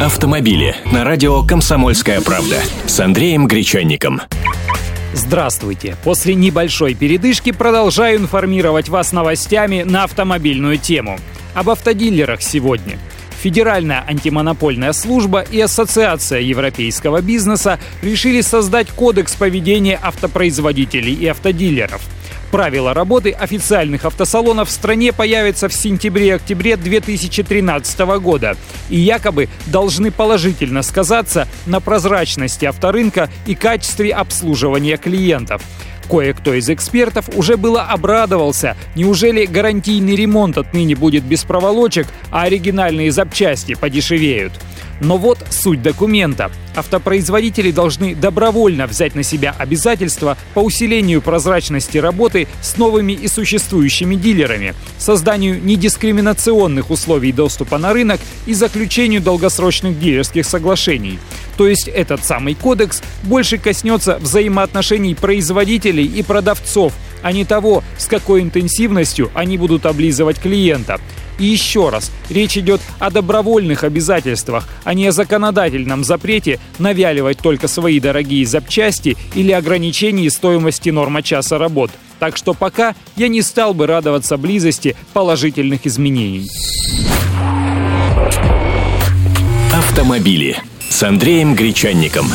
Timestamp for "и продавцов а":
66.06-67.32